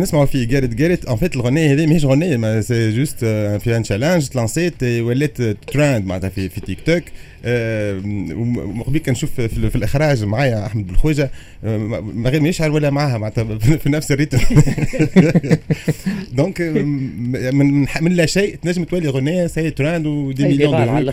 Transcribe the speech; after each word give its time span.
نسمعوا 0.00 0.26
في 0.26 0.44
جارت 0.44 0.74
جارت 0.74 1.06
ان 1.06 1.16
فيت 1.16 1.36
الغنيه 1.36 1.72
هذه 1.72 1.86
ماهيش 1.86 2.04
غنيه 2.04 2.36
ما 2.36 2.60
سي 2.60 2.90
جوست 2.90 3.18
في 3.24 3.76
ان 3.76 3.82
تشالنج 3.82 4.28
تلانسيت 4.28 4.82
ولات 4.82 5.42
ترند 5.42 6.04
معناتها 6.06 6.30
في, 6.30 6.48
في 6.48 6.60
تيك 6.60 6.78
توك 6.80 7.02
وقبل 8.80 8.98
كنشوف 8.98 9.30
في, 9.40 9.48
في, 9.48 9.76
الاخراج 9.76 10.24
معايا 10.24 10.66
احمد 10.66 10.86
بالخوجه 10.86 11.30
ما 11.62 12.30
غير 12.30 12.40
ما 12.40 12.48
يشعر 12.48 12.70
ولا 12.70 12.90
معاها 12.90 13.18
معناتها 13.18 13.58
في 13.58 13.88
نفس 13.88 14.12
الريتم 14.12 14.38
دونك 16.32 16.60
من, 16.60 17.86
من 18.00 18.12
لا 18.12 18.26
شيء 18.26 18.56
تنجم 18.56 18.84
تولي 18.84 19.08
غنيه 19.08 19.46
سي 19.46 19.70
ترند 19.70 20.06
ودي 20.06 20.44
مليون 20.44 20.70
دو 20.70 21.12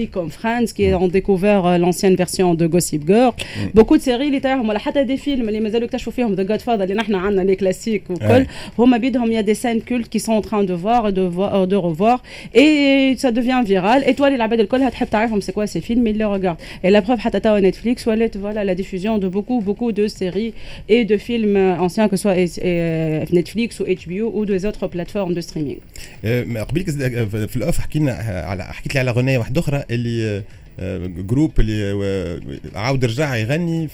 comme 0.12 0.30
Friends 0.30 0.72
qui 0.74 0.92
ont 0.94 1.08
découvert 1.08 1.66
euh, 1.66 1.78
l'ancienne 1.78 2.16
version 2.16 2.54
de 2.54 2.66
Gossip 2.66 3.06
Girl 3.06 3.32
mm. 3.32 3.74
beaucoup 3.74 3.96
de 3.96 4.02
séries 4.02 4.26
اللي 4.26 4.40
تاعهم 4.40 4.68
ولا 4.68 4.78
حتى 4.78 5.04
des 5.04 5.20
films 5.20 5.48
اللي 5.48 5.60
مازالوا 5.60 5.84
يكتشفوا 5.84 6.12
فيهم 6.12 6.36
The 6.36 6.48
Godfather 6.48 6.80
اللي 6.80 6.94
نحن 6.94 7.14
عندنا 7.14 7.54
les 7.54 7.56
classiques 7.56 8.10
وكل 8.10 8.46
هما 8.78 8.96
بيدهم 8.96 9.30
il 9.30 9.34
y 9.34 9.38
a 9.38 9.42
des 9.42 9.54
scènes 9.54 9.82
cultes 9.82 10.08
qui 10.08 10.20
sont 10.20 10.32
en 10.32 10.40
train 10.40 10.64
de 10.64 10.74
voir 10.74 11.08
et 11.08 11.12
de 11.12 11.22
voir 11.22 11.54
euh, 11.54 11.66
de 11.66 11.76
revoir 11.76 12.22
et 12.54 13.14
ça 13.18 13.30
devient 13.32 13.62
viral 13.64 14.02
et 14.06 14.14
toi 14.14 14.30
les 14.30 14.34
العباد 14.34 14.60
الكل 14.60 14.90
تحب 14.90 15.10
تعرفهم 15.10 15.40
c'est 15.40 15.52
quoi 15.52 15.66
ces 15.66 15.80
films 15.80 16.06
ils 16.06 16.18
les 16.18 16.24
regardent 16.24 16.58
et 16.84 16.90
la 16.90 17.02
preuve 17.02 17.18
حتى 17.18 17.40
توا 17.40 17.60
Netflix 17.60 18.06
ولات 18.06 18.36
voilà 18.36 18.64
la 18.64 18.74
diffusion 18.74 19.18
de 19.18 19.28
beaucoup 19.28 19.60
beaucoup 19.60 19.92
de 19.92 20.06
séries 20.08 20.52
et 20.88 21.04
de 21.04 21.16
films 21.16 21.56
anciens 21.86 22.08
que 22.08 22.16
ce 22.16 22.22
soit 22.22 22.36
Netflix 23.38 23.80
ou 23.80 23.84
HBO 23.84 24.26
ou 24.36 24.44
des 24.46 24.64
autres 24.66 24.86
plateformes 24.86 25.34
de 25.34 25.40
streaming 25.40 25.80
قبيلك 26.68 26.90
في 27.46 27.56
الاوف 27.56 27.78
حكينا 27.78 28.12
على 28.46 28.64
حكيت 28.64 28.94
لي 28.94 29.00
على 29.00 29.10
غنيه 29.10 29.38
واحده 29.38 29.60
اخرى 29.60 29.79
اللي 29.91 30.43
groupe 31.17 31.59
اللي 31.59 32.41
عاود 32.75 33.05
رجع 33.05 33.35
يغني 33.35 33.89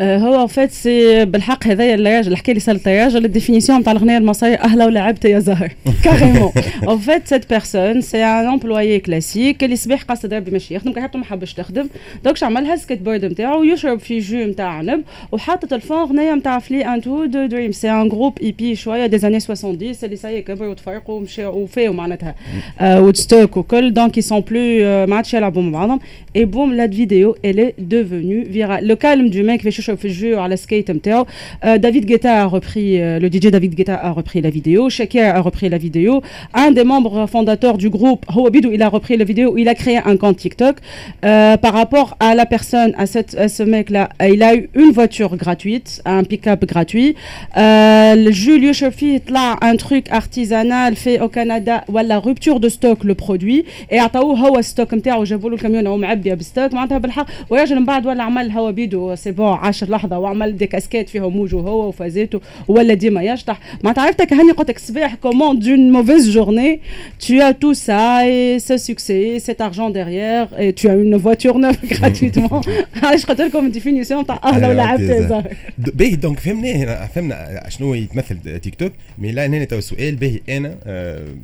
هو 0.00 0.46
فات 0.46 0.70
سي 0.70 1.24
بالحق 1.24 1.66
هذايا 1.66 1.94
الراجل 1.94 2.26
اللي 2.26 2.36
حكى 2.36 2.52
لي 2.52 2.60
سالت 2.60 2.88
الراجل 2.88 3.24
الديفينيسيون 3.24 3.78
نتاع 3.78 3.92
الاغنيه 3.92 4.18
المصريه 4.18 4.54
اهلا 4.54 4.86
ولعبت 4.86 5.24
يا 5.24 5.38
زهر 5.38 5.72
كاريمون 6.04 6.52
ان 6.88 6.98
فات 6.98 7.28
سيت 7.28 7.50
بيرسون 7.50 8.00
سي 8.00 8.24
ان 8.24 8.46
امبلويي 8.46 8.98
كلاسيك 8.98 9.64
اللي 9.64 9.76
صباح 9.76 10.02
قاصد 10.02 10.34
ربي 10.34 10.50
ماشي 10.50 10.74
يخدم 10.74 10.92
كان 10.92 11.08
ما 11.14 11.24
حبش 11.24 11.54
تخدم 11.54 11.88
دونك 12.24 12.42
عملها 12.42 12.76
سكيت 12.76 12.98
بورد 13.02 13.24
نتاعو 13.24 13.64
يشرب 13.64 13.98
في 13.98 14.18
جو 14.18 14.38
نتاع 14.38 14.66
عنب 14.68 15.02
وحاطط 15.32 15.72
الفون 15.72 15.98
اغنيه 15.98 16.34
نتاع 16.34 16.58
فلي 16.58 16.84
ان 16.94 17.00
تو 17.00 17.24
دو 17.24 17.46
دريم 17.46 17.72
سي 17.72 17.90
ان 17.90 18.08
جروب 18.08 18.38
اي 18.42 18.52
بي 18.52 18.76
شويه 18.76 19.06
دي 19.06 19.18
زاني 19.18 19.40
70 19.40 19.78
اللي 20.02 20.16
ساي 20.16 20.42
كبروا 20.42 20.70
وتفرقوا 20.70 21.14
ومشاو 21.14 21.58
وفاو 21.58 21.92
معناتها 21.92 22.34
وودستوك 22.82 23.56
وكل 23.56 23.92
دونك 23.92 24.18
يسون 24.18 24.40
بلو 24.40 25.06
ما 25.06 25.16
عادش 25.16 25.34
يلعبوا 25.34 25.62
مع 25.62 25.78
بعضهم 25.78 26.00
اي 26.36 26.44
بوم 26.44 26.74
لا 26.74 26.88
فيديو 26.90 27.36
elle 27.46 27.58
est 27.58 27.74
devenue 27.94 28.44
virale 28.56 28.84
le 28.90 28.96
calme 28.96 29.30
du 29.30 29.42
mec 29.82 29.82
fait 29.82 30.08
le 30.08 30.14
jeu 30.14 30.38
à 30.38 30.48
la 30.48 30.56
skate 30.56 30.90
MTO. 30.90 31.26
Euh, 31.64 31.78
David 31.78 32.04
Guetta 32.06 32.42
a 32.42 32.46
repris, 32.46 33.00
euh, 33.00 33.18
le 33.18 33.28
DJ 33.28 33.46
David 33.50 33.74
Guetta 33.74 33.94
a 33.94 34.10
repris 34.10 34.40
la 34.40 34.50
vidéo. 34.50 34.90
Shakira 34.90 35.28
a 35.28 35.40
repris 35.40 35.68
la 35.68 35.78
vidéo. 35.78 36.22
Un 36.54 36.70
des 36.70 36.84
membres 36.84 37.26
fondateurs 37.26 37.78
du 37.78 37.90
groupe, 37.90 38.24
Howabidou, 38.34 38.70
il 38.72 38.82
a 38.82 38.88
repris 38.88 39.16
la 39.16 39.24
vidéo. 39.24 39.56
Il 39.56 39.68
a 39.68 39.74
créé 39.74 39.98
un 40.04 40.16
compte 40.16 40.38
TikTok. 40.38 40.76
Euh, 41.24 41.56
par 41.56 41.74
rapport 41.74 42.16
à 42.20 42.34
la 42.34 42.46
personne, 42.46 42.92
à, 42.98 43.06
cette, 43.06 43.34
à 43.36 43.48
ce 43.48 43.62
mec-là, 43.62 44.08
il 44.20 44.42
a 44.42 44.54
eu 44.54 44.68
une 44.74 44.90
voiture 44.90 45.36
gratuite, 45.36 46.02
un 46.04 46.24
pick-up 46.24 46.64
gratuit. 46.64 47.14
Euh, 47.56 48.32
Julio 48.32 48.72
Shofi, 48.72 49.20
là, 49.28 49.56
un 49.60 49.76
truc 49.76 50.06
artisanal 50.10 50.96
fait 50.96 51.20
au 51.20 51.28
Canada, 51.28 51.84
voilà, 51.88 52.18
rupture 52.18 52.60
de 52.60 52.68
stock, 52.68 53.04
le 53.04 53.14
produit. 53.14 53.64
Et 53.90 53.98
عطاوه 54.08 54.38
هو 54.38 54.62
ستوك 54.62 54.94
نتاعو 54.94 55.24
جابوا 55.24 55.50
له 55.50 55.56
الكاميون 55.56 55.86
هو 55.86 55.96
معبي 55.96 56.34
بالستوك 56.34 56.74
معناتها 56.74 56.98
بالحق 56.98 57.26
وراجل 57.50 57.76
من 57.76 57.84
بعد 57.84 58.06
ولا 58.06 58.22
عمل 58.22 58.50
هوا 58.50 58.70
بيدو 58.70 59.14
سي 59.14 59.30
بون 59.30 59.58
10 59.73 59.91
لحظة 59.91 60.19
وعمل 60.19 60.57
دي 60.57 60.67
كاسكيت 60.67 61.09
فيهم 61.09 61.37
موجو 61.37 61.59
هو 61.59 61.87
وفازيته 61.87 62.41
ولا 62.67 62.93
ديما 62.93 63.23
يشطح. 63.23 63.59
معناتها 63.83 64.01
عرفتك 64.03 64.33
هاني 64.33 64.51
قلت 64.51 64.69
لك 64.69 64.75
الصباح 64.77 65.15
كومون 65.15 65.59
دون 65.59 65.91
موفيز 65.91 66.29
جورني 66.29 66.79
tu 67.25 67.33
as 67.41 67.53
tout 67.53 67.73
ça 67.87 68.27
et 68.27 68.59
ce 68.67 68.77
succès 68.77 69.39
cet 69.47 69.59
argent 69.61 69.89
derrière 69.89 70.47
et 70.63 70.73
tu 70.73 70.87
as 70.89 70.95
une 70.95 71.15
voiture 71.15 71.57
neuve 71.59 71.77
gratuitement. 71.93 72.61
علاش 73.03 73.25
قلت 73.25 73.41
لكم 73.41 73.65
ال 73.65 73.70
définition 73.70 74.25
تاع 74.25 74.39
أهلا 74.43 74.67
ولعبت 74.67 75.43
باهي 75.77 76.15
donc 76.15 76.39
فهمنا 76.39 77.05
فهمنا 77.07 77.69
شنو 77.69 77.93
يتمثل 77.93 78.59
تيك 78.59 78.75
توك 78.75 78.91
mais 79.17 79.31
là 79.31 79.45
هنا 79.45 79.63
تو 79.63 79.77
السؤال. 79.77 80.15
باهي 80.15 80.39
أنا 80.49 80.75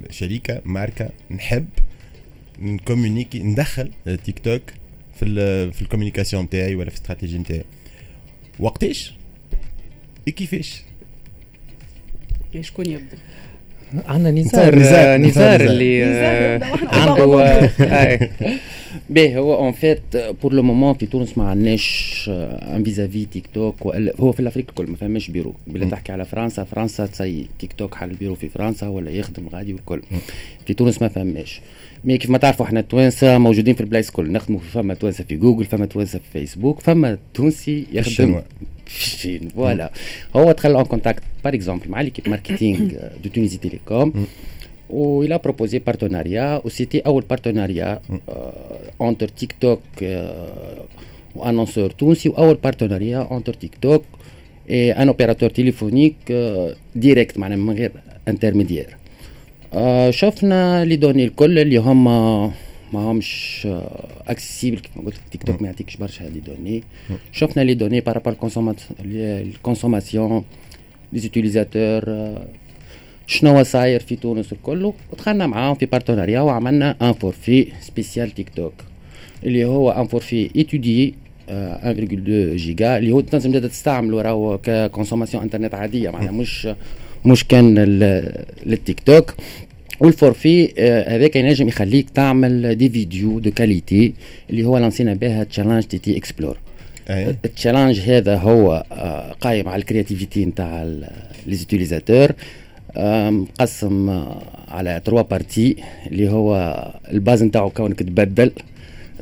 شركه 0.10 0.62
ماركة 0.66 1.10
نحب 1.32 1.66
نكومونيكي 2.62 3.40
ندخل 3.44 3.90
تيك 4.26 4.40
توك 4.40 4.62
في 5.20 5.26
في 5.72 5.82
ال 5.82 5.86
communication 5.86 6.44
نتاعي 6.44 6.76
ولا 6.76 6.90
في 6.90 6.96
الاستراتيجي 6.98 7.38
نتاعي 7.38 7.64
وقتاش؟ 8.60 9.14
كيفاش؟ 10.26 10.84
شكون 12.62 12.86
يبدأ؟ 12.86 13.18
عندنا 14.08 14.32
نزار 14.42 14.76
نزار, 14.76 15.18
نزار 15.18 15.62
اللي 15.62 16.04
عنده 16.92 17.70
باهي 19.10 19.38
هو 19.38 19.56
en 19.56 19.72
fait 19.72 20.02
pour 20.42 20.54
le 20.54 20.64
moment 20.64 20.94
في 20.94 21.06
تونس 21.06 21.38
ما 21.38 21.50
عندناش 21.50 22.26
un 22.28 22.84
vis-à-vis 22.84 23.26
تيك 23.26 23.48
توك 23.54 23.76
هو 24.20 24.32
في 24.32 24.40
ال 24.40 24.43
Afrique 24.43 24.66
الكل 24.70 24.88
ما 24.92 24.96
فماش 24.96 25.30
بيرو. 25.30 25.56
بلا 25.68 25.86
تحكي 25.90 26.12
على 26.12 26.26
فرنسا 26.26 26.64
فرنسا 26.64 27.06
تسي 27.06 27.48
تيك 27.60 27.74
توك 27.74 27.96
حل 27.96 28.10
بيرو 28.10 28.36
في 28.36 28.50
فرنسا 28.50 28.88
ولا 28.88 29.12
يخدم 29.12 29.48
غادي 29.48 29.74
والكل. 29.74 30.02
في 30.66 30.74
تونس 30.74 31.02
ما 31.02 31.08
فماش. 31.08 31.62
mais 32.04 32.18
كيف 32.18 32.30
ما 32.30 32.38
تعرفوا 32.38 32.66
إحنا 32.66 32.80
التوانسة 32.80 33.38
موجودين 33.38 33.76
في 33.76 33.82
البلايص 33.82 34.08
الكل. 34.08 34.32
نخدموا 34.32 34.60
فما 34.60 34.94
توانسة 34.94 35.24
في 35.24 35.36
جوجل 35.36 35.66
فما 35.66 35.86
توانسة 35.86 36.20
في 36.20 36.40
فيسبوك 36.40 36.80
فما 36.80 37.18
تونسي 37.34 37.86
يخدم 37.94 38.42
في 38.86 39.06
الصين 39.06 39.50
voilà. 39.50 39.92
هو 40.36 40.52
دخل 40.52 40.76
en 40.76 40.86
contact 40.86 41.24
par 41.44 41.54
exemple 41.54 41.90
مع 41.90 42.02
l'équipe 42.02 42.30
marketing 42.30 42.80
de 43.24 43.30
Tunisie 43.30 43.58
Telecom 43.58 44.26
و 44.90 45.26
il 45.26 45.32
a 45.32 45.38
proposé 45.38 45.80
partenariat 45.90 46.66
و 46.66 46.70
c'était 46.70 47.06
أول 47.06 47.24
partenariat 47.30 48.02
entre 49.02 49.28
TikTok 49.28 49.56
و 49.62 49.80
annonceur 51.36 51.90
تونسي 51.92 52.30
واول 52.30 52.56
partenariat 52.56 53.28
entre 53.32 53.54
TikTok 53.54 54.04
et 54.70 54.94
un 54.94 55.08
opérateur 55.10 55.52
téléphonique 55.60 56.34
direct 56.96 57.38
معناها 57.38 57.58
من 57.58 57.74
غير 57.74 57.92
intermédiaire 58.28 58.99
آه 59.74 60.12
شفنا 60.12 60.86
les 60.86 60.96
données 60.96 61.24
الكل 61.24 61.60
اللي 61.60 61.78
هما 61.78 62.52
ما 62.94 63.00
همش 63.00 63.68
accessibles 64.28 64.80
كيف 64.80 64.98
ما 64.98 65.04
قلت 65.06 65.16
تيك 65.32 65.44
توك 65.44 65.62
ما 65.62 65.68
يعطيكش 65.68 65.98
برشا 65.98 66.24
لي 66.24 66.40
دوني 66.40 66.84
شفنا 67.32 67.62
les 67.62 67.74
données 67.74 68.02
par 68.02 68.12
rapport 68.12 68.36
ال 69.06 69.16
consommation 69.16 70.44
les 71.14 71.20
utilisateurs 71.20 72.04
شنو 73.28 73.64
صاير 73.64 74.00
في 74.00 74.16
تونس 74.16 74.54
الكل. 74.54 74.94
ودخلنا 75.14 75.48
معاهم 75.48 75.76
في 75.76 75.86
partenariat 75.86 76.42
وعملنا 76.42 76.96
un 77.02 77.14
forfait 77.14 77.68
spécial 77.82 78.32
TikTok 78.32 78.74
اللي 79.44 79.66
هو 79.66 79.92
un 79.92 80.08
forfait 80.08 80.50
étudié 80.56 81.14
1.2 81.50 81.54
جيجا 82.56 82.98
اللي 82.98 83.12
هو 83.12 83.22
تنجم 83.22 83.68
تستعمله 83.68 84.22
راهو 84.22 84.58
ك 84.64 84.70
consommation 84.70 85.44
انترنت 85.44 85.74
عادية 85.74 86.10
معناها 86.10 86.32
مش 86.32 86.68
مش 87.26 87.44
كان 87.44 87.80
للتيك 88.66 89.00
توك. 89.00 89.36
وال 90.00 90.16
forfait 90.16 90.74
هذاك 91.08 91.36
ينجم 91.36 91.68
يخليك 91.68 92.10
تعمل 92.10 92.76
des 92.76 92.90
vidéos 92.90 93.40
de 93.40 93.52
qualité 93.52 94.14
اللي 94.50 94.66
هو 94.66 94.78
لانسينا 94.78 95.14
بها 95.14 95.44
challenge 95.44 95.84
TT 95.84 96.18
Explore. 96.18 96.58
ال 97.46 97.51
challenge 97.51 98.00
هذا 98.00 98.36
هو 98.36 98.84
قايم 99.42 99.70
على 99.70 99.80
ال 99.80 99.86
créativité 99.86 100.46
نتاع 100.46 100.88
les 101.48 101.65
utilisateurs 101.65 102.32
مقسم 103.30 104.24
على 104.68 105.02
trois 105.06 105.22
parties 105.22 105.76
اللي 106.08 106.30
هو 106.30 106.54
ال 107.12 107.18
base 107.18 107.44
نتاعو 107.44 107.70
كونك 107.70 108.00
تبدل 108.00 108.52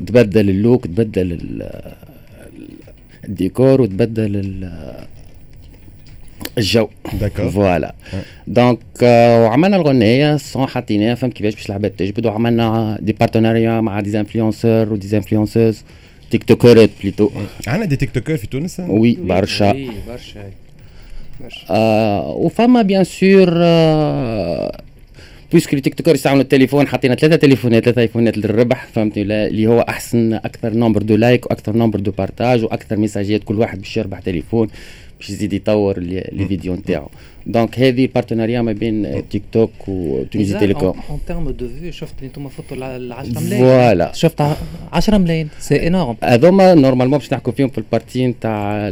تبدل 0.06 0.50
ال 0.50 0.57
look 0.57 0.86
تبدل 0.86 1.38
الديكور 3.28 3.80
وتبدل 3.80 4.70
الجو. 6.58 6.88
d'accord 7.20 7.50
voilà 7.50 7.94
donc 8.46 8.78
وعملنا 9.02 9.76
الغنية 9.76 10.36
son 10.36 10.66
حطيناها 10.66 11.14
فهم 11.14 11.30
كيفاش 11.30 11.54
باش 11.54 11.66
العباد 11.66 11.90
تجبد. 11.90 12.26
وعملنا 12.26 12.98
des 13.00 13.12
partenariats 13.12 13.80
مع 13.80 14.00
des 14.00 14.20
influenceurs 14.20 14.92
و 14.92 14.98
des 14.98 15.16
influenceuses 15.16 15.82
TikToker 16.30 16.44
ات 16.44 16.90
plutôt 17.02 17.30
عندنا 17.66 17.86
des 17.86 17.96
TikTokers 17.96 18.36
في 18.36 18.46
تونس؟ 18.46 18.80
oui 18.80 19.18
برشا. 19.20 19.72
برشا. 20.08 20.40
آه 21.70 22.28
وفما 22.28 22.82
bien 22.82 23.04
sûr 23.04 23.48
آه 23.54 24.80
puisque 25.52 25.78
TikTokers 25.78 26.14
يستعملوا 26.14 26.42
التليفون 26.42 26.88
حطينا 26.88 27.14
ثلاثة 27.14 27.36
تليفونات 27.36 27.84
ثلاثة 27.84 28.02
ايفونات 28.02 28.38
للربح 28.38 28.86
فهمتني 28.94 29.22
اللي 29.22 29.66
هو 29.66 29.80
أحسن 29.80 30.34
أكثر 30.34 30.74
nombre 30.74 31.02
de 31.02 31.16
likes 31.16 31.46
وأكثر 31.46 31.76
nombre 31.76 32.00
de 32.00 32.10
partages 32.10 32.64
وأكثر 32.64 32.96
ميساجات 32.96 33.44
كل 33.44 33.58
واحد 33.58 33.78
باش 33.78 33.96
يربح 33.96 34.20
تليفون. 34.20 34.68
باش 35.18 35.30
يزيد 35.30 35.52
يطور 35.52 35.98
les 35.98 36.46
vidéos 36.48 36.74
نتاعو 36.74 37.08
donc 37.46 37.78
هذه 37.78 38.08
partenariat 38.14 38.62
ما 38.62 38.72
بين 38.72 39.28
TikTok 39.28 39.42
و 39.52 39.88
Tunisie 39.88 40.58
Telecom 40.58 41.00
en 41.10 41.18
termes 41.26 41.50
de 41.50 41.68
vues 41.80 41.92
شفت 41.92 42.14
اللي 42.18 42.26
أنتم 42.26 42.48
فوتوا 42.48 42.96
ال 42.96 43.12
10 43.12 43.40
ملايين 43.40 43.64
voilà 43.64 44.12
شفت 44.12 44.42
10 44.92 45.18
ملايين 45.18 45.48
c'est 45.58 45.86
énorme 45.86 46.16
هذوما 46.24 46.74
normalement 46.74 47.18
باش 47.18 47.32
نحكوا 47.32 47.52
فيهم 47.52 47.68
في 47.68 47.78
ال 47.78 47.85
partie 47.85 48.26
نتاع 48.26 48.88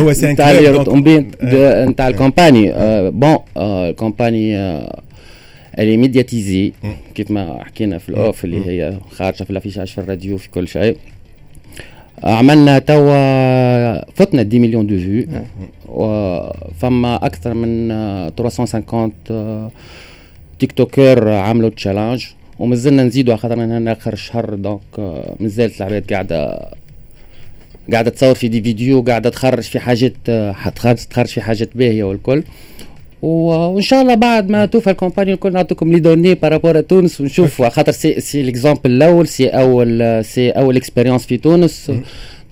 هو 0.00 0.12
c'est 0.12 0.32
نتاع 0.32 0.52
نتاع 1.84 2.08
ال 2.08 2.15
campagne 2.15 2.72
bon 3.10 3.38
ال 3.56 3.67
campagne 3.67 4.56
اللي 5.78 5.96
médiatisée 5.96 6.72
كيف 7.14 7.30
ما 7.30 7.64
حكينا 7.64 7.98
في 7.98 8.08
ال 8.08 8.17
off 8.17 8.44
اللي 8.44 8.66
هي 8.66 8.98
خارجه 9.10 9.44
في 9.44 9.50
ال 9.50 9.54
affichage 9.54 9.86
في 9.86 9.98
الراديو 9.98 10.38
في 10.38 10.50
كل 10.50 10.68
شيء 10.68 10.96
عملنا 12.22 12.78
توا 12.78 14.10
فتنا 14.10 14.42
10 14.42 14.58
مليون 14.58 14.86
de 14.86 14.96
vues. 14.98 15.26
وفما 15.88 17.26
أكثر 17.26 17.54
من 17.54 17.88
350 18.36 19.12
TikTokers 20.58 21.28
عملوا 21.28 21.70
challenge 21.70 22.26
ومازلنا 22.58 23.04
نزيدوا 23.04 23.32
على 23.32 23.40
خاطر 23.40 23.54
أنا 23.54 23.92
آخر 23.92 24.12
الشهر 24.12 24.54
donc 24.54 24.80
مازالت 25.40 25.80
العباد 25.80 26.12
قاعدة 26.12 26.68
قاعدة 27.92 28.10
تصور 28.10 28.34
في 28.34 28.48
des 28.48 28.62
vidéos 28.62 29.02
قاعدة 29.02 29.30
تخرج 29.30 29.62
في 29.62 29.78
حاجات 29.78 30.12
تخرج 31.10 31.26
في 31.26 31.40
حاجات 31.40 31.76
باهية 31.76 32.04
والكل. 32.04 32.42
وإن 33.24 33.80
شاء 33.80 34.02
الله 34.02 34.14
بعد 34.14 34.50
ما 34.50 34.66
توفى 34.66 34.90
ال 34.90 34.95
campagne 34.95 35.32
الكل 35.32 35.52
نعطيكم 35.52 35.92
les 35.92 36.00
données 36.00 36.34
par 36.34 36.48
rapport 36.48 36.80
تونس 36.80 37.20
ونشوفوا 37.20 37.68
خاطر 37.68 37.92
c'est 37.92 38.20
c'est 38.20 38.42
l'exemple 38.42 38.80
الأول 38.90 39.28
c'est 39.28 39.48
أول 39.48 40.24
c'est 40.24 40.50
أول 40.50 40.76
expérience 40.76 41.26
في 41.26 41.36
تونس. 41.36 41.92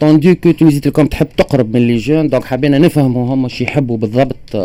étant 0.00 0.17
donné 0.17 0.34
que 0.34 0.50
Tunisie 0.50 0.80
Telecom 0.80 1.06
تحب 1.06 1.26
تقرب 1.36 1.76
من 1.76 1.86
les 1.86 1.96
jeunes 1.96 2.28
donc 2.28 2.44
حبينا 2.44 2.78
نفهموا 2.78 3.34
هم 3.34 3.48
شو 3.48 3.64
يحبوا 3.64 3.96
بالضبط. 3.96 4.56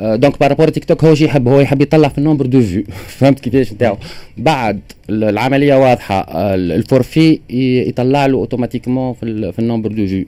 donc 0.00 0.40
par 0.40 0.68
rapport 0.68 0.84
TikTok 0.84 1.04
هو 1.04 1.14
شو 1.14 1.24
يحب؟ 1.24 1.48
هو 1.48 1.60
يحب 1.60 1.82
يطلع 1.82 2.08
في 2.08 2.18
ال 2.18 2.22
nombre 2.22 2.46
de 2.46 2.60
vues. 2.60 2.84
فهمت 3.18 3.40
كيفاش؟ 3.40 3.72
نتاعو. 3.72 3.96
بعد 4.36 4.80
العملية 5.10 5.74
واضحة. 5.74 6.26
ال 6.54 6.65
forfait 6.65 7.40
يطلع 7.88 8.26
له 8.26 8.38
automatiquement 8.38 9.14
في, 9.14 9.54
ال 9.58 9.63
nombre 9.63 9.90
de 9.92 10.06
vues. 10.06 10.24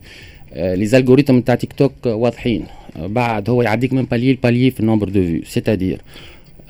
les 0.57 0.87
algorithmes 0.87 1.37
نتاع 1.37 1.55
تيك 1.55 1.73
توك 1.73 1.93
واضحين. 2.07 2.65
بعد 2.97 3.51
هو 3.51 3.63
يعديك 3.63 3.93
من 3.93 4.03
palier 4.03 4.33
ل 4.33 4.38
palier 4.38 4.71
في 4.71 4.81
ال 4.81 4.85
nombre 4.85 5.09
de 5.09 5.23
vues. 5.23 5.43
c'est-à-dire 5.45 6.01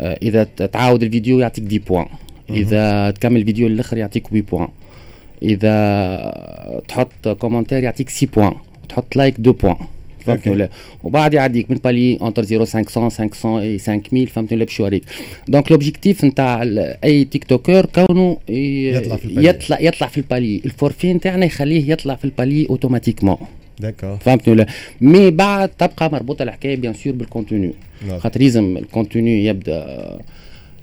إذا 0.01 0.45
تعاود 0.45 1.03
الفيديو 1.03 1.39
يعطيك 1.39 1.65
10 1.65 1.79
points. 1.89 2.07
إذا 2.51 3.11
تكمل 3.11 3.41
الفيديو 3.41 3.67
الآخر 3.67 3.97
يعطيك 3.97 4.27
8 4.27 4.45
points. 4.53 4.69
إذا 5.43 6.83
تحط 6.89 7.29
commentaire 7.29 7.83
يعطيك 7.83 8.09
6 8.09 8.29
points. 8.37 8.53
تحط 8.89 9.17
like 9.17 9.35
2 9.35 9.53
points 9.53 9.77
فهمتني 10.27 10.53
ولا؟ 10.53 10.69
وبعد 11.03 11.35
يعديك 11.35 11.71
من 11.71 11.77
palier 11.85 12.19
entre 12.23 12.43
0 12.43 12.65
500 12.65 13.11
500 13.11 13.63
et 13.63 13.79
5000 13.79 14.33
فهمتني 14.33 14.57
ولا؟ 14.57 14.65
باش 14.65 14.81
يوريك 14.81 15.05
donc 15.49 15.71
l'objectif 15.71 16.25
نتاع 16.25 16.63
أي 17.05 17.25
TikToker 17.25 17.87
كونه 17.87 18.37
يطلع 18.49 19.17
في 19.17 19.25
ال 19.25 19.28
palier 19.28 19.49
يطلع 19.49 19.81
يطلع 19.81 20.07
في 20.07 20.19
ال 20.19 20.25
palier 20.25 20.61
ال 20.65 20.71
forfait 20.71 21.13
نتاعنا 21.13 21.47
يخليه 21.47 21.91
يطلع 21.93 22.15
في 22.15 22.25
ال 22.25 22.31
palier 22.31 22.67
automatiquement 22.71 23.37
d'accord 23.81 24.17
فهمتني 24.17 24.53
ولا 24.55 24.67
mais 25.01 25.31
بعد 25.31 25.69
تبقى 25.69 26.11
مربوطة 26.13 26.43
الحكاية 26.43 26.77
bien 26.77 26.95
sûr 26.95 27.13
بال 27.13 27.26
contenu 27.26 27.73
خاطر 28.19 28.41
لازم 28.43 28.77
ال 28.77 28.85
contenu 28.85 29.45
يبدأ 29.45 30.19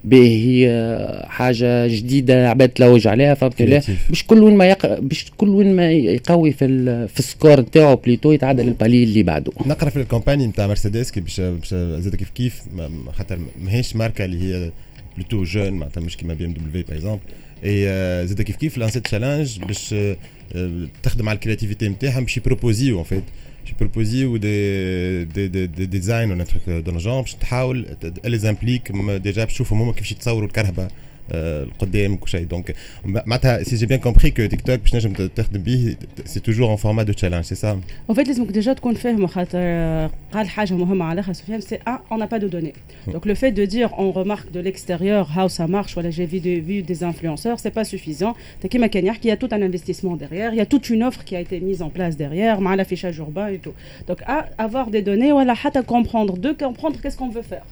به 0.03 0.18
هي 0.45 1.25
حاجة 1.27 1.88
جديدة 1.88 2.50
عباد 2.50 2.69
تلوج 2.69 3.07
عليها 3.07 3.33
فهمت 3.33 3.62
لا؟ 3.62 3.81
مش 4.09 4.25
كل 4.27 4.44
وين 4.44 4.57
ما 4.57 4.65
يق... 4.69 5.00
مش 5.00 5.25
كل 5.38 5.50
وين 5.50 5.75
ما 5.75 5.92
يقوي 5.92 6.51
في 6.51 6.65
ال... 6.65 7.07
في 7.07 7.19
السكور 7.19 7.59
نتاعو 7.62 7.95
بليتو 7.95 8.31
يتعدى 8.31 8.63
للبالي 8.63 9.03
اللي 9.03 9.24
بعده. 9.24 9.51
نقرا 9.65 9.89
في 9.89 9.97
الكومباني 10.01 10.47
نتاع 10.47 10.68
مرسيدس 10.68 11.12
كي 11.12 11.19
باش 11.19 11.39
باش 11.42 11.69
زاد 11.74 12.15
كيف 12.15 12.30
كيف 12.30 12.62
خاطر 13.18 13.39
ماهيش 13.62 13.95
ماركة 13.95 14.25
اللي 14.25 14.44
هي 14.44 14.71
بلوتو 15.17 15.44
جون 15.44 15.72
معناتها 15.72 16.00
مش 16.00 16.17
كيما 16.17 16.34
بي 16.34 16.44
ام 16.44 16.52
دبليو 16.52 16.72
باغ 16.72 16.96
اكزومبل 16.96 17.20
اي 17.64 18.26
زاد 18.26 18.43
كيف 18.43 18.56
كيف 18.56 18.78
لانسيت 18.78 19.05
تشالنج 19.05 19.58
باش 19.58 19.94
تخدم 21.02 21.28
على 21.28 21.37
الكرياتيفيتي 21.37 21.88
نتاعها 21.88 22.20
باش 22.20 22.37
يبروبوزيو 22.37 22.99
ان 22.99 23.05
فيت 23.05 23.25
باش 23.62 23.72
يبروبوزيو 23.72 24.37
دي 24.37 25.25
دي 25.25 25.49
دي, 25.49 25.67
دي 25.67 25.87
ديزاين 25.87 26.31
ولا 26.31 26.44
تروك 26.44 26.84
دون 26.84 26.99
جون 26.99 27.20
باش 27.20 27.34
تحاول 27.34 27.96
لي 28.25 28.50
امبليك 28.50 28.93
ديجا 28.93 29.44
باش 29.44 29.52
تشوفهم 29.52 29.82
هما 29.82 29.93
كيفاش 29.93 30.12
يتصوروا 30.12 30.49
الكرهبه 30.49 30.88
Donc, 32.45 32.74
si 33.63 33.77
j'ai 33.77 33.86
bien 33.86 33.98
compris 33.98 34.31
que 34.31 34.45
TikTok, 34.45 34.81
c'est 36.25 36.42
toujours 36.42 36.69
en 36.69 36.77
format 36.77 37.04
de 37.06 37.13
challenge, 37.18 37.45
c'est 37.45 37.56
ça 37.56 37.77
En 38.07 38.13
fait, 38.13 38.25
les 38.25 38.45
déjà 38.45 38.75
c'est 41.62 41.81
un, 41.86 42.01
on 42.10 42.18
n'a 42.18 42.27
pas 42.27 42.39
de 42.39 42.48
données. 42.48 42.74
Hmm. 43.07 43.13
Donc, 43.13 43.25
le 43.25 43.36
fait 43.36 43.51
de 43.51 43.66
dire, 43.66 43.89
on 43.98 44.12
remarque 44.12 44.51
de 44.51 44.60
l'extérieur, 44.60 45.31
how 45.36 45.50
ça 45.50 45.68
marche, 45.68 45.94
voilà, 45.94 46.12
j'ai 46.12 46.25
vu, 46.25 46.39
des 46.39 47.04
influenceurs, 47.04 47.60
c'est 47.60 47.71
pas 47.71 47.83
suffisant. 47.83 48.36
Il 48.63 49.25
y 49.25 49.31
a 49.31 49.38
tout 49.38 49.50
un 49.51 49.62
investissement 49.62 50.16
derrière, 50.16 50.54
il 50.54 50.57
y 50.57 50.62
a 50.62 50.66
toute 50.66 50.89
une 50.89 51.04
offre 51.04 51.24
qui 51.24 51.36
a 51.36 51.39
été 51.39 51.60
mise 51.60 51.81
en 51.81 51.89
place 51.89 52.18
derrière, 52.18 52.62
l'affichage 52.75 53.18
urbain 53.18 53.48
et 53.48 53.57
tout. 53.57 53.74
Donc, 54.07 54.19
à 54.28 54.48
avoir 54.57 54.89
des 54.89 55.01
données, 55.01 55.31
voilà, 55.31 55.56
comprendre, 55.88 56.38
de 56.38 56.51
comprendre 56.51 57.00
qu'est-ce 57.01 57.18
qu'on 57.18 57.30
veut 57.30 57.42
faire. 57.42 57.66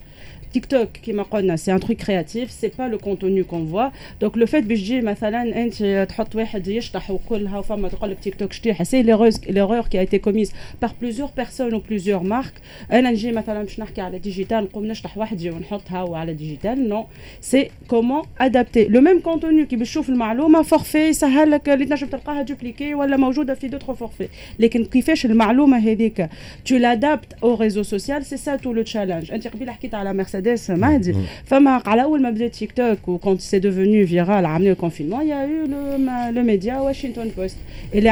TikTok 0.52 1.00
qui 1.02 1.12
m'a 1.12 1.26
c'est 1.56 1.70
un 1.70 1.78
truc 1.78 1.98
créatif 1.98 2.48
c'est 2.50 2.74
pas 2.74 2.88
le 2.88 2.98
contenu 2.98 3.44
qu'on 3.44 3.64
voit 3.64 3.92
donc 4.20 4.36
le 4.36 4.46
fait 4.46 4.62
بيجي 4.62 5.00
مثلا 5.00 5.62
انت 5.62 6.06
تحط 6.08 6.36
واحد 6.36 6.68
يشطح 6.68 7.10
وكلها 7.10 7.58
وفما 7.58 7.88
تقول 7.88 8.10
لك 8.10 8.18
تيك 8.18 8.34
توك 8.34 8.52
شتيحه 8.52 8.84
سي 8.84 9.02
l'erreur 9.02 9.88
qui 9.88 9.98
a 9.98 10.02
été 10.02 10.18
commise 10.18 10.52
par 10.80 10.94
plusieurs 10.94 11.32
personnes 11.32 11.74
ou 11.74 11.80
plusieurs 11.80 12.24
marques 12.24 12.60
انا 12.92 13.10
نجي 13.10 13.32
مثلا 13.32 13.62
باش 13.62 13.80
نحكي 13.80 14.00
على 14.00 14.18
ديجيتال 14.18 14.64
نقوم 14.64 14.86
نشطح 14.86 15.18
وحدي 15.18 15.50
ونحطها 15.50 16.16
على 16.16 16.34
ديجيتال 16.34 16.88
نو 16.88 17.06
سي 17.40 17.70
كومون 17.88 18.22
ادابتي 18.40 18.84
لو 18.84 19.00
ميم 19.00 19.20
كونتوني 19.20 19.66
كي 19.66 19.76
باش 19.76 19.90
تشوف 19.90 20.08
المعلومه 20.08 20.62
فورفي 20.62 21.08
يسهل 21.08 21.50
لك 21.50 21.68
اللي 21.68 21.84
تنجم 21.84 22.06
تلقاها 22.06 22.42
دوبليكي 22.42 22.94
ولا 22.94 23.16
موجوده 23.16 23.54
في 23.54 23.68
دوتر 23.68 23.94
فورفي 23.94 24.28
لكن 24.58 24.84
كيفاش 24.84 25.26
المعلومه 25.26 25.78
هذيك 25.78 26.28
تو 26.64 26.76
لادابت 26.76 27.32
او 27.42 27.54
ريزو 27.54 27.82
سوسيال 27.82 28.24
سي 28.24 28.36
سا 28.36 28.56
تو 28.56 28.72
لو 28.72 28.82
تشالنج 28.82 29.32
انت 29.32 29.48
قبيله 29.48 29.72
حكيت 29.72 29.94
على 29.94 30.11
مرسيدس 30.12 30.70
Mercedes 30.70 30.78
Mahdi. 30.78 31.14
Fama, 31.50 31.82
على 31.86 32.02
أول 32.02 32.22
ما 32.22 32.30
بدأ 32.30 32.48
TikTok 32.48 33.08
ou 33.08 33.18
quand 33.18 33.40
c'est 33.40 33.60
devenu 33.60 34.04
viral, 34.04 34.44
ramené 34.46 34.68
le 34.68 34.74
confinement, 34.74 35.20
il 35.20 35.28
y 35.28 35.32
a 35.32 35.46
eu 35.46 35.66
le, 35.66 36.34
le 36.34 36.42
média 36.42 36.82
Washington 36.82 37.30
Post. 37.30 37.56
Il 37.94 38.06
est 38.06 38.10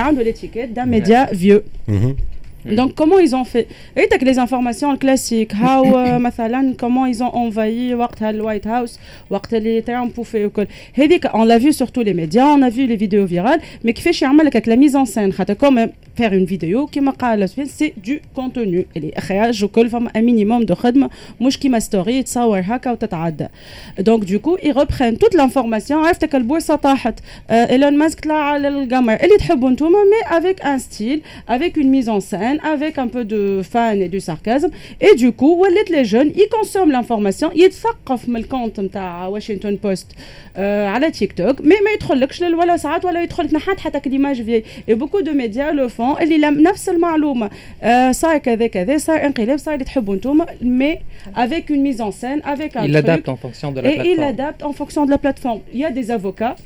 Donc, 2.65 2.96
comment 2.96 3.20
ils 3.20 3.36
ont 3.36 3.44
fait? 3.44 3.68
Et 3.96 4.08
tu 4.08 4.15
as 4.15 4.18
les 4.25 4.39
informations 4.39 4.96
classiques. 4.98 5.53
How, 5.62 5.98
euh, 5.98 6.20
comment 6.77 7.06
ils 7.06 7.24
ont 7.24 7.34
envahi 7.36 7.89
le 7.89 8.44
White 8.44 8.68
House, 8.68 9.00
les 9.51 9.82
On 11.34 11.44
l'a 11.44 11.58
vu 11.58 11.74
sur 11.74 11.91
tous 11.91 12.01
les 12.01 12.13
médias, 12.13 12.48
on 12.48 12.62
a 12.62 12.70
vu 12.70 12.86
les 12.86 12.96
vidéos 12.96 13.25
virales, 13.25 13.60
mais 13.84 13.94
qui 13.94 14.01
fait 14.01 14.13
chez 14.13 14.25
avec 14.25 14.65
la 14.68 14.75
mise 14.75 14.96
en 14.96 15.06
scène. 15.06 15.34
Comme 15.60 15.80
faire 16.15 16.34
une 16.34 16.46
vidéo 16.46 16.88
qui 16.88 17.01
m'a 17.01 17.13
c'est 17.65 17.94
du 17.98 18.22
contenu. 18.34 18.86
Et 18.96 19.13
je 19.51 19.65
un 20.13 20.22
minimum 20.22 20.65
de 20.65 20.74
khadma, 20.74 21.10
mouche 21.39 21.58
qui 21.58 21.70
ma 21.70 21.80
story, 21.80 22.24
Donc, 24.00 24.25
du 24.25 24.39
coup, 24.39 24.58
ils 24.63 24.72
reprennent 24.72 25.18
toute 25.18 25.34
l'information. 25.34 26.03
Ah, 26.03 26.12
euh, 27.51 27.65
Elon 27.70 27.91
Musk, 27.91 28.25
là, 28.25 28.58
le 28.60 28.86
gamer, 28.86 29.18
mais 29.22 30.36
avec 30.36 30.63
un 30.63 30.80
style, 30.80 31.22
avec 31.48 31.77
une 31.77 31.89
mise 31.89 32.10
en 32.10 32.20
scène 32.20 32.50
avec 32.60 32.98
un 32.98 33.08
peu 33.08 33.25
de 33.25 33.62
fan 33.63 34.01
et 34.01 34.10
du 34.10 34.20
sarcasme. 34.20 34.70
Et 35.00 35.15
du 35.15 35.31
coup, 35.31 35.55
les 35.89 36.05
jeunes, 36.05 36.31
ils 36.36 36.48
consomment 36.50 36.91
l'information, 36.91 37.51
ils 37.55 37.72
s'accrochent 37.72 38.27
le 38.27 38.43
compte 38.43 38.79
de 38.79 39.29
Washington 39.29 39.77
Post 39.77 40.15
على 40.57 41.11
تيك 41.11 41.33
توك 41.33 41.61
مي 41.61 41.75
ما 41.85 41.90
يدخلكش 41.95 42.43
ولا 42.43 42.76
ساعات 42.76 43.05
ولا 43.05 43.23
يدخل 43.23 43.49
نحات 43.52 43.81
حتى 43.81 44.00
كليماج 44.00 44.43
في 44.43 44.62
اي 44.88 44.95
بوكو 44.95 45.21
دو 45.21 45.33
ميديا 45.33 45.71
لو 45.71 45.88
فون 45.88 46.14
اللي 46.21 46.38
نفس 46.38 46.88
المعلومه 46.88 47.50
آه 47.83 48.12
صار 48.12 48.38
كذا 48.38 48.66
كذا 48.66 48.99
صار 48.99 49.26
انقلاب 49.26 49.59
صار 49.59 49.75
اللي 49.75 49.85
تحبوا 49.85 50.14
انتم 50.14 50.45
مي 50.62 50.99
avec 51.35 51.71
une 51.71 51.83
mise 51.83 52.00
en 52.00 52.12
scène 52.21 52.40
avec 52.45 52.76
un 52.76 52.85
il 52.85 52.93
truc, 52.93 53.05
adapte 53.05 53.28
en 53.28 53.37
fonction 53.37 53.73
de 53.73 53.81
la 53.81 53.88
et 53.88 53.95
plateforme 53.95 54.12
il 54.12 54.23
adapte 54.23 54.62
en 54.62 54.73
fonction 54.73 55.02
de 55.07 55.11
la 55.11 55.19
plateforme 55.19 55.61
il 55.75 55.81
y 55.81 55.85
a 55.85 55.90
des 55.90 56.11
avocats 56.11 56.57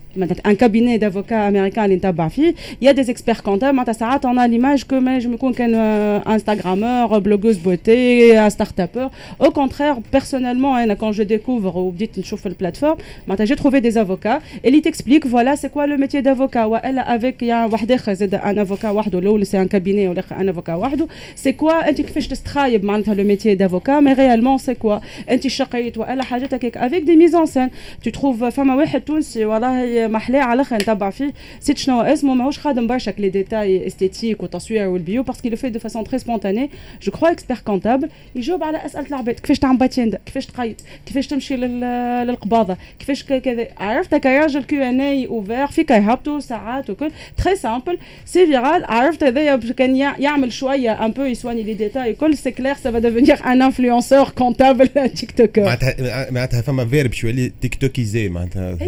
un 0.45 0.55
cabinet 0.55 0.99
d'avocats 0.99 1.45
américains 1.47 1.85
اللي 1.85 1.97
نتبع 1.97 2.29
فيه 2.29 2.55
il 2.83 2.85
y 2.85 2.89
a 2.89 2.95
des 2.95 3.11
experts 3.11 3.43
comptables 3.43 3.63
معناتها 3.63 3.93
ساعات 3.93 4.27
on 4.27 4.37
a 4.37 4.49
l'image 4.49 4.85
que 4.85 4.95
ما 4.95 5.17
نجم 5.17 5.33
يكون 5.35 5.53
كان 5.53 5.75
انستغرامور 5.75 7.19
بلوغوز 7.19 7.57
بوتي 7.57 8.51
ستارت 8.51 8.81
ابور 8.81 9.11
au 9.43 9.51
contraire 9.51 9.97
personnellement 10.17 10.77
hein, 10.77 10.97
quand 10.97 11.13
je 11.13 11.23
découvre 11.23 11.77
ou 11.77 11.93
dites 12.03 12.19
نشوف 12.19 12.47
البلاتفورم 12.47 12.97
معناتها 13.29 13.47
j'ai 13.47 13.59
trouvé 13.59 13.74
des 13.75 13.99
avocats 13.99 14.41
et 14.65 14.69
ils 14.71 14.83
t'expliquent 14.83 15.27
voilà 15.27 15.57
c'est 15.57 15.73
quoi 15.73 15.87
le 15.87 15.97
métier 15.97 16.23
d'avocat 16.23 16.69
والا 16.69 17.03
avec 17.17 17.37
il 17.43 17.49
y 17.49 17.53
a 17.53 17.67
واحد 17.73 17.93
اخر 17.93 18.13
زاد 18.13 18.35
un 18.37 18.67
avocat 18.67 18.85
وحده 18.85 19.19
الاول 19.19 19.47
c'est 19.47 19.59
un 19.59 19.69
cabinet 19.69 20.09
والاخر 20.09 20.37
un 20.37 20.49
avocat 20.55 20.71
وحده 20.71 21.07
c'est 21.45 21.55
quoi 21.63 21.89
انت 21.89 22.01
كيفاش 22.01 22.29
تستخايب 22.29 22.85
معناتها 22.85 23.15
le 23.15 23.25
métier 23.25 23.57
d'avocat 23.57 24.01
mais 24.01 24.13
réellement 24.13 24.59
c'est 24.59 24.79
quoi 24.85 25.01
انت 25.31 25.47
شقيت 25.47 25.99
والا 25.99 26.25
حاجات 26.25 26.55
هكاك 26.55 26.79
avec 26.79 27.05
des 27.05 27.17
mises 27.17 27.35
en 27.35 27.47
scène 27.47 27.71
tu 28.07 28.13
trouves 28.13 28.49
فما 28.49 28.75
واحد 28.75 29.01
تونسي 29.01 29.45
والله 29.45 30.07
محلاه 30.07 30.41
على 30.41 30.55
الاخر 30.55 30.77
نتبع 30.77 31.11
فيه 31.11 31.33
نسيت 31.61 31.79
شنو 31.79 32.01
اسمه 32.01 32.35
ماهوش 32.35 32.59
خادم 32.59 32.87
برشا 32.87 33.11
لي 33.19 33.29
ديتاي 33.29 33.87
استيتيك 33.87 34.43
وتصوير 34.43 34.89
والبيو 34.89 35.23
باسكو 35.23 35.49
لو 35.49 35.57
في 35.57 35.71
دو 35.71 35.79
فاسون 35.79 36.05
تري 36.05 36.19
سبونتاني 36.19 36.71
جو 37.03 37.13
كخوا 37.13 37.31
اكسبير 37.31 37.59
كونتابل 37.59 38.09
يجاوب 38.35 38.63
على 38.63 38.87
اسئله 38.87 39.07
العباد 39.07 39.35
كيفاش 39.35 39.59
تعمل 39.59 39.79
باتيندا 39.79 40.19
كيفاش 40.27 40.47
تقيد 40.47 40.81
كيفاش 41.07 41.27
تمشي 41.27 41.57
للقباضه 41.57 42.77
كيفاش 42.99 43.25
كذا 43.25 43.64
عرفت 43.79 44.15
كراجل 44.15 44.65
كيو 44.65 44.83
ان 44.83 45.01
اي 45.01 45.27
اوفير 45.27 45.67
فيك 45.67 45.91
يهبطوا 45.91 46.41
ساعات 46.41 46.91
وكل 46.91 47.11
تري 47.45 47.57
سامبل 47.57 47.99
سي 48.25 48.47
فيرال 48.47 48.85
عرفت 48.85 49.25
هذايا 49.25 49.57
كان 49.57 49.97
يعمل 49.97 50.53
شويه 50.53 51.05
ان 51.05 51.11
بو 51.11 51.23
يسواني 51.23 51.63
لي 51.63 51.75
ديتاي 51.75 52.15
كل 52.15 52.37
سي 52.37 52.51
كلير 52.51 52.75
سا 52.75 52.91
فا 52.91 52.99
ديفينيغ 52.99 53.47
ان 53.47 53.63
انفلونسور 53.63 54.29
كونتابل 54.29 54.89
تيك 54.89 55.31
توكر 55.31 55.65
معناتها 55.65 56.31
معناتها 56.31 56.63
فما 56.63 56.85
فيرب 56.85 57.13
شويه 57.13 57.31
اللي 57.31 57.53
تيك 57.61 57.75
توكيزي 57.75 58.29
معناتها 58.29 58.79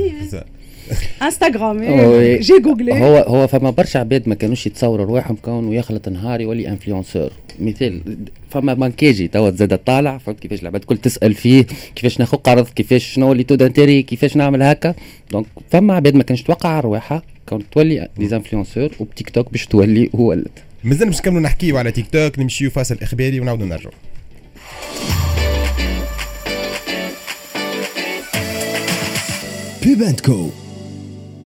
انستغرام 1.22 1.82
جي 2.40 2.60
جوجلي 2.60 2.94
هو 2.94 3.18
هو 3.18 3.48
فما 3.48 3.70
برشا 3.70 4.00
عباد 4.00 4.30
ما 4.30 4.36
كانوش 4.36 4.68
يتصوروا 4.68 5.06
رواحهم 5.06 5.36
كون 5.36 5.74
يخلط 5.74 6.10
نهار 6.10 6.42
يولي 6.42 6.70
انفلونسور 6.70 7.32
مثال 7.60 8.02
فما 8.50 8.74
مانكيجي 8.74 9.28
توا 9.28 9.50
زاد 9.50 9.78
طالع 9.78 10.18
فهمت 10.18 10.40
كيفاش 10.40 10.62
العباد 10.62 10.82
الكل 10.82 10.98
تسأل 10.98 11.34
فيه 11.34 11.66
كيفاش 11.96 12.20
ناخذ 12.20 12.38
قرض 12.38 12.68
كيفاش 12.68 13.06
شنو 13.06 13.32
les 13.32 13.44
taux 13.44 13.56
d'intérêt 13.56 14.02
كيفاش 14.02 14.36
نعمل 14.38 14.64
هكا. 14.64 14.94
donc 15.32 15.46
فما 15.72 15.94
عباد 15.94 16.16
ما 16.16 16.24
كانش 16.24 16.42
توقع 16.42 16.80
رواحها 16.80 17.22
كون 17.50 17.64
تولي 17.72 18.08
des 18.18 18.30
influenceurs 18.30 18.81
وب 18.81 18.90
TikTok 19.00 19.52
باش 19.52 19.66
تولي 19.66 20.10
ولد. 20.14 20.48
مازال 20.84 21.08
باش 21.08 21.20
نكملوا 21.20 21.42
نحكيو 21.42 21.78
على 21.78 21.92
تيك 21.92 22.06
توك 22.12 22.40
نمشيو 22.40 22.70
فاصل 22.70 22.98
إخباري 23.02 23.40
ونعاودوا 23.40 23.66
نرجعوا 23.68 23.94
Pub 29.84 30.08
And 30.08 30.33
Co 30.33 30.50